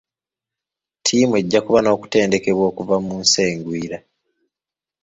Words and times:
Tiimu 1.05 1.33
ejja 1.41 1.59
kuba 1.65 1.79
n'okutendekebwa 1.81 2.63
okuva 2.71 2.95
mu 3.05 3.13
nsi 3.21 3.39
engwira. 3.51 3.97